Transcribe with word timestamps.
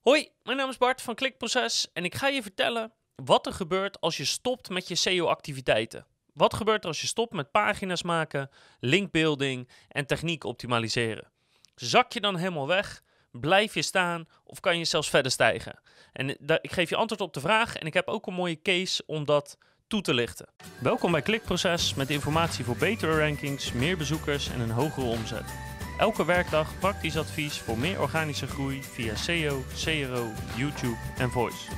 Hoi, 0.00 0.28
mijn 0.42 0.56
naam 0.56 0.68
is 0.68 0.76
Bart 0.76 1.02
van 1.02 1.14
Klikproces 1.14 1.88
en 1.92 2.04
ik 2.04 2.14
ga 2.14 2.28
je 2.28 2.42
vertellen 2.42 2.92
wat 3.14 3.46
er 3.46 3.52
gebeurt 3.52 4.00
als 4.00 4.16
je 4.16 4.24
stopt 4.24 4.68
met 4.68 4.88
je 4.88 4.94
SEO-activiteiten. 4.94 6.06
Wat 6.34 6.54
gebeurt 6.54 6.82
er 6.82 6.88
als 6.88 7.00
je 7.00 7.06
stopt 7.06 7.32
met 7.32 7.50
pagina's 7.50 8.02
maken, 8.02 8.50
linkbuilding 8.78 9.68
en 9.88 10.06
techniek 10.06 10.44
optimaliseren? 10.44 11.30
Zak 11.74 12.12
je 12.12 12.20
dan 12.20 12.36
helemaal 12.36 12.66
weg? 12.66 13.02
Blijf 13.30 13.74
je 13.74 13.82
staan 13.82 14.28
of 14.44 14.60
kan 14.60 14.78
je 14.78 14.84
zelfs 14.84 15.10
verder 15.10 15.32
stijgen? 15.32 15.80
En 16.12 16.28
ik 16.62 16.72
geef 16.72 16.88
je 16.88 16.96
antwoord 16.96 17.20
op 17.20 17.34
de 17.34 17.40
vraag 17.40 17.76
en 17.76 17.86
ik 17.86 17.94
heb 17.94 18.08
ook 18.08 18.26
een 18.26 18.34
mooie 18.34 18.62
case 18.62 19.02
om 19.06 19.24
dat 19.24 19.58
toe 19.86 20.00
te 20.00 20.14
lichten. 20.14 20.48
Welkom 20.80 21.12
bij 21.12 21.22
Klikproces 21.22 21.94
met 21.94 22.10
informatie 22.10 22.64
voor 22.64 22.76
betere 22.76 23.18
rankings, 23.18 23.72
meer 23.72 23.96
bezoekers 23.96 24.48
en 24.48 24.60
een 24.60 24.70
hogere 24.70 25.06
omzet. 25.06 25.69
Elke 26.00 26.24
werkdag 26.24 26.78
praktisch 26.78 27.16
advies 27.16 27.58
voor 27.58 27.78
meer 27.78 28.00
organische 28.00 28.46
groei 28.46 28.82
via 28.82 29.14
SEO, 29.14 29.62
CRO, 29.74 30.32
YouTube 30.56 30.96
en 31.16 31.30
Voice. 31.30 31.70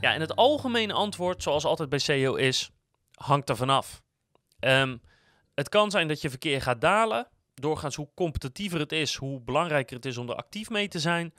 Ja, 0.00 0.14
en 0.14 0.20
het 0.20 0.36
algemene 0.36 0.92
antwoord, 0.92 1.42
zoals 1.42 1.64
altijd 1.64 1.88
bij 1.88 1.98
SEO, 1.98 2.34
is: 2.34 2.70
hangt 3.14 3.48
er 3.48 3.56
vanaf. 3.56 4.02
Um, 4.60 5.00
het 5.54 5.68
kan 5.68 5.90
zijn 5.90 6.08
dat 6.08 6.20
je 6.20 6.30
verkeer 6.30 6.62
gaat 6.62 6.80
dalen. 6.80 7.28
Doorgaans 7.54 7.96
hoe 7.96 8.08
competitiever 8.14 8.78
het 8.78 8.92
is, 8.92 9.14
hoe 9.14 9.40
belangrijker 9.40 9.96
het 9.96 10.04
is 10.06 10.16
om 10.16 10.28
er 10.28 10.36
actief 10.36 10.70
mee 10.70 10.88
te 10.88 10.98
zijn. 10.98 11.34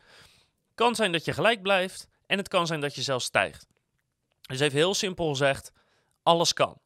Kan 0.76 0.96
zijn 0.96 1.12
dat 1.12 1.26
je 1.26 1.34
gelijk 1.34 1.62
blijft 1.62 2.08
en 2.26 2.38
het 2.38 2.48
kan 2.48 2.68
zijn 2.68 2.82
dat 2.82 2.96
je 2.96 3.02
zelfs 3.02 3.26
stijgt. 3.26 3.68
Dus 4.42 4.59
even 4.59 4.78
heel 4.78 4.94
simpel 4.94 5.30
gezegd, 5.30 5.72
alles 6.23 6.54
kan. 6.54 6.80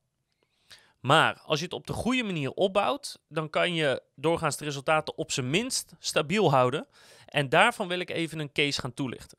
Maar 1.01 1.41
als 1.45 1.59
je 1.59 1.65
het 1.65 1.73
op 1.73 1.87
de 1.87 1.93
goede 1.93 2.23
manier 2.23 2.51
opbouwt, 2.51 3.19
dan 3.27 3.49
kan 3.49 3.73
je 3.73 4.03
doorgaans 4.15 4.57
de 4.57 4.63
resultaten 4.63 5.17
op 5.17 5.31
zijn 5.31 5.49
minst 5.49 5.93
stabiel 5.99 6.51
houden. 6.51 6.87
En 7.25 7.49
daarvan 7.49 7.87
wil 7.87 7.99
ik 7.99 8.09
even 8.09 8.39
een 8.39 8.51
case 8.51 8.81
gaan 8.81 8.93
toelichten. 8.93 9.37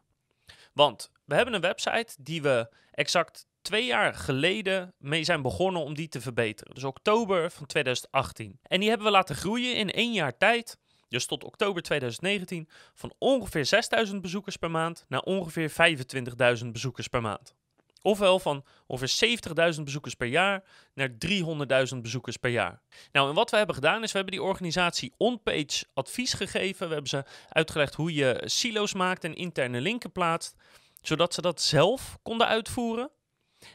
Want 0.72 1.10
we 1.24 1.34
hebben 1.34 1.54
een 1.54 1.60
website 1.60 2.14
die 2.18 2.42
we 2.42 2.74
exact 2.90 3.46
twee 3.62 3.84
jaar 3.84 4.14
geleden 4.14 4.94
mee 4.98 5.24
zijn 5.24 5.42
begonnen 5.42 5.82
om 5.82 5.94
die 5.94 6.08
te 6.08 6.20
verbeteren. 6.20 6.74
Dus 6.74 6.84
oktober 6.84 7.50
van 7.50 7.66
2018. 7.66 8.58
En 8.62 8.80
die 8.80 8.88
hebben 8.88 9.06
we 9.06 9.12
laten 9.12 9.36
groeien 9.36 9.76
in 9.76 9.90
één 9.90 10.12
jaar 10.12 10.36
tijd. 10.36 10.78
Dus 11.08 11.26
tot 11.26 11.44
oktober 11.44 11.82
2019 11.82 12.68
van 12.94 13.14
ongeveer 13.18 13.66
6000 13.66 14.22
bezoekers 14.22 14.56
per 14.56 14.70
maand 14.70 15.04
naar 15.08 15.20
ongeveer 15.20 15.70
25.000 16.62 16.66
bezoekers 16.66 17.08
per 17.08 17.20
maand. 17.20 17.54
Ofwel 18.02 18.38
van 18.38 18.64
ongeveer 18.86 19.38
70.000 19.74 19.82
bezoekers 19.82 20.14
per 20.14 20.26
jaar 20.26 20.64
naar 20.94 21.10
300.000 21.94 21.96
bezoekers 22.02 22.36
per 22.36 22.50
jaar. 22.50 22.80
Nou, 23.12 23.28
en 23.28 23.34
wat 23.34 23.50
we 23.50 23.56
hebben 23.56 23.74
gedaan 23.74 24.02
is, 24.02 24.12
we 24.12 24.18
hebben 24.18 24.36
die 24.36 24.46
organisatie 24.46 25.12
on-page 25.16 25.84
advies 25.94 26.32
gegeven. 26.32 26.86
We 26.86 26.92
hebben 26.92 27.10
ze 27.10 27.24
uitgelegd 27.48 27.94
hoe 27.94 28.14
je 28.14 28.42
silo's 28.44 28.94
maakt 28.94 29.24
en 29.24 29.34
interne 29.34 29.80
linken 29.80 30.12
plaatst, 30.12 30.54
zodat 31.00 31.34
ze 31.34 31.40
dat 31.40 31.62
zelf 31.62 32.18
konden 32.22 32.46
uitvoeren. 32.46 33.10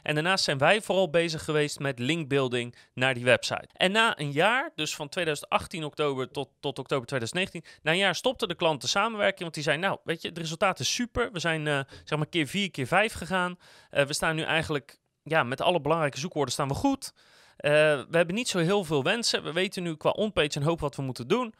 En 0.02 0.14
daarnaast 0.14 0.44
zijn 0.44 0.58
wij 0.58 0.82
vooral 0.82 1.10
bezig 1.10 1.44
geweest 1.44 1.78
met 1.78 1.98
linkbuilding 1.98 2.74
naar 2.94 3.14
die 3.14 3.24
website. 3.24 3.68
En 3.72 3.92
na 3.92 4.18
een 4.18 4.32
jaar, 4.32 4.72
dus 4.74 4.94
van 4.94 5.08
2018 5.08 5.84
oktober 5.84 6.30
tot, 6.30 6.48
tot 6.60 6.78
oktober 6.78 7.06
2019, 7.06 7.80
na 7.82 7.92
een 7.92 7.98
jaar 7.98 8.14
stopte 8.14 8.46
de 8.46 8.54
klant 8.54 8.80
de 8.80 8.86
samenwerking. 8.86 9.40
Want 9.40 9.54
die 9.54 9.62
zei, 9.62 9.78
nou, 9.78 9.98
weet 10.04 10.22
je, 10.22 10.28
het 10.28 10.38
resultaat 10.38 10.80
is 10.80 10.94
super. 10.94 11.32
We 11.32 11.38
zijn 11.38 11.66
uh, 11.66 11.80
zeg 12.04 12.18
maar 12.18 12.28
keer 12.28 12.46
vier, 12.46 12.70
keer 12.70 12.86
vijf 12.86 13.12
gegaan. 13.12 13.58
Uh, 13.90 14.04
we 14.04 14.12
staan 14.12 14.36
nu 14.36 14.42
eigenlijk, 14.42 14.98
ja, 15.22 15.42
met 15.42 15.60
alle 15.60 15.80
belangrijke 15.80 16.18
zoekwoorden 16.18 16.52
staan 16.52 16.68
we 16.68 16.74
goed. 16.74 17.12
Uh, 17.58 17.70
we 18.10 18.16
hebben 18.16 18.34
niet 18.34 18.48
zo 18.48 18.58
heel 18.58 18.84
veel 18.84 19.02
wensen. 19.02 19.42
We 19.42 19.52
weten 19.52 19.82
nu 19.82 19.96
qua 19.96 20.10
onpage 20.10 20.56
een 20.56 20.62
hoop 20.62 20.80
wat 20.80 20.96
we 20.96 21.02
moeten 21.02 21.28
doen. 21.28 21.54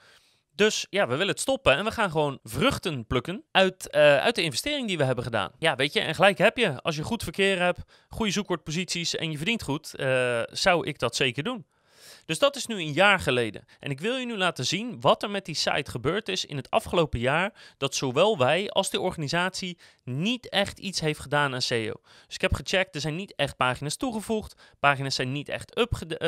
Dus 0.58 0.86
ja, 0.90 1.06
we 1.06 1.12
willen 1.12 1.32
het 1.32 1.40
stoppen 1.40 1.76
en 1.76 1.84
we 1.84 1.90
gaan 1.90 2.10
gewoon 2.10 2.38
vruchten 2.42 3.06
plukken 3.06 3.44
uit, 3.50 3.88
uh, 3.90 4.16
uit 4.16 4.34
de 4.34 4.42
investering 4.42 4.86
die 4.86 4.98
we 4.98 5.04
hebben 5.04 5.24
gedaan. 5.24 5.50
Ja, 5.58 5.76
weet 5.76 5.92
je, 5.92 6.00
en 6.00 6.14
gelijk 6.14 6.38
heb 6.38 6.56
je. 6.56 6.82
Als 6.82 6.96
je 6.96 7.02
goed 7.02 7.22
verkeer 7.22 7.58
hebt, 7.58 7.80
goede 8.08 8.32
zoekwoordposities 8.32 9.16
en 9.16 9.30
je 9.30 9.36
verdient 9.36 9.62
goed, 9.62 9.94
uh, 9.96 10.42
zou 10.50 10.86
ik 10.86 10.98
dat 10.98 11.16
zeker 11.16 11.42
doen. 11.42 11.66
Dus 12.28 12.38
dat 12.38 12.56
is 12.56 12.66
nu 12.66 12.74
een 12.74 12.92
jaar 12.92 13.20
geleden. 13.20 13.64
En 13.80 13.90
ik 13.90 14.00
wil 14.00 14.16
je 14.16 14.26
nu 14.26 14.36
laten 14.36 14.66
zien 14.66 15.00
wat 15.00 15.22
er 15.22 15.30
met 15.30 15.44
die 15.44 15.54
site 15.54 15.90
gebeurd 15.90 16.28
is 16.28 16.44
in 16.44 16.56
het 16.56 16.70
afgelopen 16.70 17.18
jaar. 17.18 17.52
Dat 17.76 17.94
zowel 17.94 18.38
wij 18.38 18.70
als 18.70 18.90
de 18.90 19.00
organisatie 19.00 19.78
niet 20.04 20.48
echt 20.48 20.78
iets 20.78 21.00
heeft 21.00 21.20
gedaan 21.20 21.54
aan 21.54 21.62
SEO. 21.62 21.92
Dus 22.26 22.34
ik 22.34 22.40
heb 22.40 22.54
gecheckt, 22.54 22.94
er 22.94 23.00
zijn 23.00 23.16
niet 23.16 23.34
echt 23.34 23.56
pagina's 23.56 23.96
toegevoegd. 23.96 24.54
Pagina's 24.80 25.14
zijn 25.14 25.32
niet 25.32 25.48
echt 25.48 25.78
uh, 25.78 25.84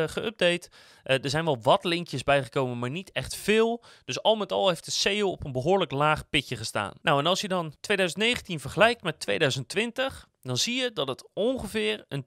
geüpdate. 0.07 0.69
Uh, 1.05 1.25
er 1.25 1.31
zijn 1.31 1.45
wel 1.45 1.59
wat 1.63 1.85
linkjes 1.85 2.25
bijgekomen, 2.25 2.79
maar 2.79 2.91
niet 2.91 3.13
echt 3.13 3.37
veel. 3.37 3.85
Dus 4.05 4.23
al 4.23 4.37
met 4.37 4.53
al 4.53 4.69
heeft 4.69 4.85
de 4.85 4.91
SEO 4.91 5.31
op 5.31 5.45
een 5.45 5.53
behoorlijk 5.53 5.91
laag 5.91 6.29
pitje 6.29 6.57
gestaan. 6.57 6.93
Nou, 7.03 7.19
en 7.19 7.27
als 7.27 7.41
je 7.41 7.49
dan 7.49 7.75
2019 7.81 8.61
vergelijkt 8.61 9.03
met 9.03 9.21
2020, 9.21 10.29
dan 10.43 10.57
zie 10.57 10.75
je 10.75 10.93
dat 10.93 11.09
het 11.09 11.29
ongeveer 11.35 12.05
een 12.09 12.27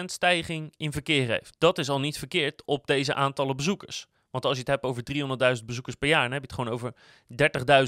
10% 0.00 0.04
stijging 0.04 0.74
in 0.76 0.92
verkeer 0.92 1.28
heeft. 1.28 1.54
Dat 1.58 1.78
is 1.78 1.88
al 1.88 2.00
niet 2.00 2.18
verkeerd 2.18 2.62
op 2.64 2.86
deze 2.86 3.14
aantallen 3.14 3.56
bezoekers. 3.56 4.06
Want 4.30 4.44
als 4.44 4.52
je 4.52 4.60
het 4.60 4.68
hebt 4.68 4.84
over 4.84 5.02
300.000 5.58 5.64
bezoekers 5.64 5.96
per 5.96 6.08
jaar, 6.08 6.22
dan 6.22 6.32
heb 6.32 6.40
je 6.40 6.46
het 6.46 6.56
gewoon 6.56 6.72
over 6.72 6.94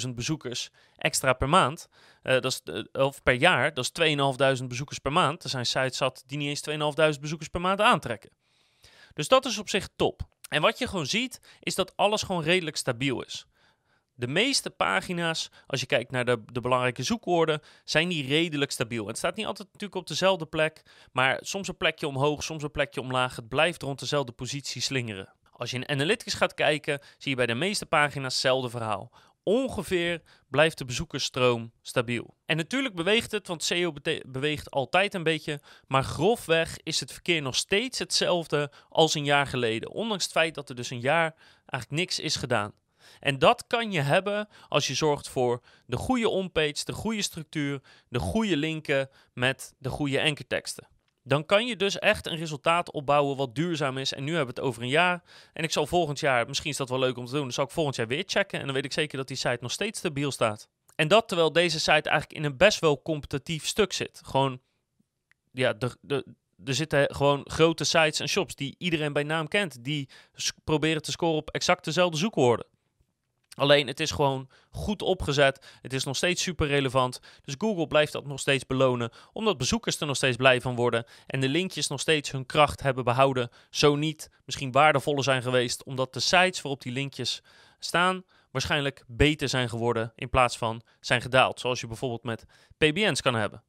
30.000 0.07 0.09
bezoekers 0.15 0.71
extra 0.97 1.33
per 1.33 1.49
maand. 1.49 1.89
Uh, 2.23 2.33
dat 2.33 2.45
is, 2.45 2.61
uh, 2.65 2.83
of 2.93 3.23
per 3.23 3.35
jaar, 3.35 3.75
dat 3.75 3.91
is 3.99 4.17
2.500 4.61 4.67
bezoekers 4.67 4.99
per 4.99 5.13
maand. 5.13 5.45
Er 5.45 5.51
zijn 5.51 5.67
sites 5.67 5.97
zat 5.97 6.23
die 6.27 6.39
niet 6.39 6.67
eens 6.67 7.15
2.500 7.15 7.21
bezoekers 7.21 7.49
per 7.49 7.61
maand 7.61 7.81
aantrekken. 7.81 8.31
Dus 9.15 9.29
dat 9.29 9.45
is 9.45 9.59
op 9.59 9.69
zich 9.69 9.89
top. 9.97 10.23
En 10.49 10.63
wat 10.63 10.79
je 10.79 10.89
gewoon 10.89 11.07
ziet, 11.07 11.41
is 11.61 11.75
dat 11.75 11.97
alles 11.97 12.23
gewoon 12.23 12.43
redelijk 12.43 12.77
stabiel 12.77 13.23
is. 13.23 13.47
De 14.17 14.27
meeste 14.27 14.71
pagina's, 14.71 15.51
als 15.67 15.81
je 15.81 15.87
kijkt 15.87 16.11
naar 16.11 16.25
de, 16.25 16.43
de, 16.53 16.61
belangrijke 16.61 17.03
zoekwoorden, 17.03 17.61
zijn 17.85 18.09
die 18.09 18.27
redelijk 18.27 18.71
stabiel. 18.71 19.07
Het 19.07 19.19
staat 19.19 19.37
niet 19.37 19.47
altijd 19.47 19.69
natuurlijk 19.73 20.01
op 20.01 20.07
dezelfde 20.07 20.47
plek, 20.47 20.83
maar 21.13 21.39
soms 21.41 21.69
een 21.69 21.77
plekje 21.77 22.07
omhoog, 22.07 22.43
soms 22.43 22.63
een 22.63 22.71
plekje 22.71 23.01
omlaag. 23.01 23.37
Het 23.37 23.49
blijft 23.49 23.83
rond 23.83 23.99
dezelfde 23.99 24.33
positie 24.33 24.83
slingeren. 24.83 25.33
Als 25.53 25.71
je 25.71 25.77
in 25.77 25.89
Analytics 25.89 26.35
gaat 26.35 26.55
kijken, 26.55 27.01
zie 27.19 27.31
je 27.31 27.37
bij 27.37 27.47
de 27.47 27.55
meeste 27.55 27.87
pagina's 27.87 28.33
hetzelfde 28.33 28.71
verhaal. 28.71 29.13
Ongeveer 29.43 30.23
blijft 30.49 30.79
de 30.79 30.85
bezoekersstroom 30.85 31.73
stabiel. 31.83 32.35
En 32.47 32.57
natuurlijk 32.57 32.95
beweegt 32.95 33.33
het, 33.33 33.47
want 33.47 33.63
SEO 33.63 33.93
beweegt 34.27 34.71
altijd 34.71 35.15
een 35.15 35.23
beetje, 35.23 35.61
maar 35.87 36.05
grofweg 36.05 36.77
is 36.83 37.01
het 37.01 37.13
verkeer 37.13 37.43
nog 37.43 37.55
steeds 37.55 37.99
hetzelfde 37.99 38.71
als 38.89 39.15
een 39.15 39.25
jaar 39.25 39.47
geleden. 39.47 39.91
Ondanks 39.91 40.25
het 40.25 40.33
feit 40.33 40.55
dat 40.55 40.69
er 40.69 40.75
dus 40.75 40.91
een 40.91 41.01
jaar 41.01 41.35
eigenlijk 41.67 41.91
niks 42.03 42.19
is 42.19 42.37
gedaan. 42.37 42.73
En 43.20 43.38
dat 43.38 43.66
kan 43.66 43.92
je 43.92 44.00
hebben 44.00 44.48
als 44.69 44.87
je 44.87 44.94
zorgt 44.94 45.28
voor 45.28 45.60
de 45.87 45.97
goede 45.97 46.28
onpage, 46.28 46.84
de 46.84 46.92
goede 46.92 47.22
structuur, 47.22 47.81
de 48.09 48.19
goede 48.19 48.56
linken 48.56 49.09
met 49.32 49.75
de 49.78 49.88
goede 49.88 50.22
ankerteksten. 50.22 50.88
Dan 51.22 51.47
kan 51.47 51.66
je 51.66 51.76
dus 51.76 51.98
echt 51.98 52.26
een 52.26 52.37
resultaat 52.37 52.92
opbouwen 52.92 53.37
wat 53.37 53.54
duurzaam 53.54 53.98
is. 53.98 54.12
En 54.12 54.25
nu 54.25 54.34
hebben 54.34 54.54
we 54.54 54.60
het 54.60 54.69
over 54.70 54.82
een 54.82 54.88
jaar. 54.88 55.22
En 55.53 55.65
ik 55.65 55.72
zal 55.72 55.87
volgend 55.87 56.20
jaar, 56.20 56.47
misschien 56.47 56.70
is 56.70 56.76
dat 56.76 56.88
wel 56.88 56.98
leuk 56.98 57.16
om 57.16 57.25
te 57.25 57.32
doen, 57.32 57.42
dan 57.42 57.53
zal 57.53 57.65
ik 57.65 57.70
volgend 57.70 57.97
jaar 57.97 58.06
weer 58.06 58.25
checken. 58.26 58.59
En 58.59 58.65
dan 58.65 58.75
weet 58.75 58.84
ik 58.84 58.92
zeker 58.92 59.16
dat 59.19 59.28
die 59.28 59.36
site 59.36 59.59
nog 59.60 59.72
steeds 59.72 59.98
stabiel 59.98 60.31
staat. 60.31 60.69
En 60.94 61.09
dat 61.09 61.28
terwijl 61.28 61.53
deze 61.53 61.78
site 61.78 62.09
eigenlijk 62.09 62.32
in 62.32 62.44
een 62.44 62.56
best 62.56 62.78
wel 62.78 63.03
competitief 63.03 63.66
stuk 63.66 63.92
zit. 63.92 64.21
Gewoon, 64.25 64.60
ja, 65.53 65.75
er 66.65 66.75
zitten 66.75 67.15
gewoon 67.15 67.41
grote 67.44 67.84
sites 67.84 68.21
en 68.21 68.28
shops 68.28 68.54
die 68.54 68.75
iedereen 68.78 69.12
bij 69.12 69.22
naam 69.22 69.48
kent. 69.48 69.84
Die 69.84 70.09
proberen 70.65 71.03
te 71.03 71.10
scoren 71.10 71.36
op 71.36 71.50
exact 71.50 71.84
dezelfde 71.84 72.19
zoekwoorden. 72.19 72.66
Alleen 73.54 73.87
het 73.87 74.00
is 74.00 74.10
gewoon 74.10 74.48
goed 74.70 75.03
opgezet. 75.03 75.78
Het 75.82 75.92
is 75.92 76.04
nog 76.04 76.16
steeds 76.16 76.42
super 76.42 76.66
relevant. 76.66 77.20
Dus 77.44 77.54
Google 77.59 77.87
blijft 77.87 78.12
dat 78.12 78.26
nog 78.26 78.41
steeds 78.41 78.66
belonen. 78.66 79.10
Omdat 79.32 79.59
bezoekers 79.59 80.00
er 80.00 80.06
nog 80.06 80.16
steeds 80.16 80.37
blij 80.37 80.60
van 80.60 80.75
worden. 80.75 81.04
En 81.26 81.41
de 81.41 81.48
linkjes 81.48 81.87
nog 81.87 82.00
steeds 82.00 82.31
hun 82.31 82.47
kracht 82.47 82.82
hebben 82.82 83.04
behouden. 83.04 83.50
Zo 83.70 83.97
niet 83.97 84.31
misschien 84.44 84.72
waardevoller 84.72 85.25
zijn 85.25 85.42
geweest. 85.42 85.84
Omdat 85.84 86.12
de 86.12 86.20
sites 86.20 86.62
waarop 86.62 86.82
die 86.82 86.92
linkjes 86.92 87.42
staan 87.78 88.25
waarschijnlijk 88.50 89.04
beter 89.06 89.48
zijn 89.48 89.69
geworden. 89.69 90.12
In 90.15 90.31
plaats 90.31 90.59
van 90.59 90.82
zijn 91.00 91.21
gedaald. 91.21 91.60
Zoals 91.60 91.81
je 91.81 91.86
bijvoorbeeld 91.86 92.22
met 92.22 92.44
PBN's 92.78 93.21
kan 93.21 93.34
hebben. 93.34 93.62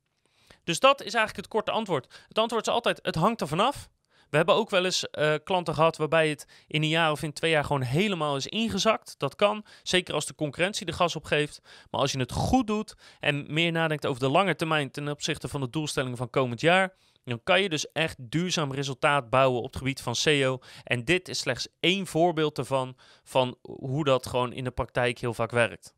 Dus 0.63 0.79
dat 0.79 0.99
is 0.99 1.13
eigenlijk 1.13 1.35
het 1.35 1.47
korte 1.47 1.71
antwoord. 1.71 2.23
Het 2.27 2.37
antwoord 2.37 2.67
is 2.67 2.73
altijd: 2.73 2.99
het 3.01 3.15
hangt 3.15 3.41
er 3.41 3.47
vanaf. 3.47 3.89
We 4.35 4.41
hebben 4.41 4.59
ook 4.59 4.69
wel 4.69 4.85
eens 4.85 5.07
uh, 5.11 5.33
klanten 5.43 5.73
gehad 5.73 5.97
waarbij 5.97 6.29
het 6.29 6.47
in 6.67 6.81
een 6.81 6.89
jaar 6.89 7.11
of 7.11 7.23
in 7.23 7.33
twee 7.33 7.51
jaar 7.51 7.63
gewoon 7.63 7.81
helemaal 7.81 8.35
is 8.35 8.47
ingezakt. 8.47 9.15
Dat 9.17 9.35
kan, 9.35 9.65
zeker 9.83 10.13
als 10.13 10.25
de 10.25 10.35
concurrentie 10.35 10.85
de 10.85 10.91
gas 10.91 11.15
opgeeft. 11.15 11.61
Maar 11.91 12.01
als 12.01 12.11
je 12.11 12.19
het 12.19 12.31
goed 12.31 12.67
doet 12.67 12.95
en 13.19 13.53
meer 13.53 13.71
nadenkt 13.71 14.05
over 14.05 14.19
de 14.21 14.29
lange 14.29 14.55
termijn 14.55 14.91
ten 14.91 15.09
opzichte 15.09 15.47
van 15.47 15.61
de 15.61 15.69
doelstellingen 15.69 16.17
van 16.17 16.29
komend 16.29 16.61
jaar, 16.61 16.93
dan 17.23 17.43
kan 17.43 17.61
je 17.61 17.69
dus 17.69 17.91
echt 17.91 18.15
duurzaam 18.19 18.73
resultaat 18.73 19.29
bouwen 19.29 19.61
op 19.61 19.65
het 19.65 19.77
gebied 19.77 20.01
van 20.01 20.15
SEO. 20.15 20.59
En 20.83 21.05
dit 21.05 21.27
is 21.27 21.39
slechts 21.39 21.67
één 21.79 22.07
voorbeeld 22.07 22.57
ervan, 22.57 22.97
van 23.23 23.57
hoe 23.61 24.03
dat 24.03 24.25
gewoon 24.25 24.53
in 24.53 24.63
de 24.63 24.71
praktijk 24.71 25.19
heel 25.19 25.33
vaak 25.33 25.51
werkt. 25.51 25.93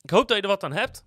Ik 0.00 0.10
hoop 0.10 0.28
dat 0.28 0.36
je 0.36 0.42
er 0.42 0.48
wat 0.48 0.64
aan 0.64 0.72
hebt. 0.72 1.04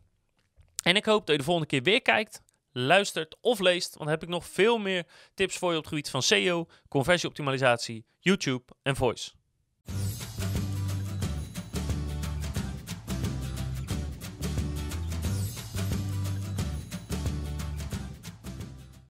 En 0.83 0.95
ik 0.95 1.05
hoop 1.05 1.19
dat 1.19 1.29
je 1.29 1.37
de 1.37 1.43
volgende 1.43 1.69
keer 1.69 1.83
weer 1.83 2.01
kijkt 2.01 2.41
luistert 2.71 3.37
of 3.41 3.59
leest. 3.59 3.87
Want 3.87 3.99
dan 3.99 4.07
heb 4.07 4.23
ik 4.23 4.29
nog 4.29 4.45
veel 4.45 4.77
meer 4.77 5.05
tips 5.33 5.57
voor 5.57 5.71
je 5.71 5.77
op 5.77 5.83
het 5.83 5.91
gebied 5.91 6.09
van 6.09 6.23
SEO, 6.23 6.67
conversieoptimalisatie, 6.87 8.05
YouTube 8.19 8.73
en 8.81 8.95
voice. 8.95 9.38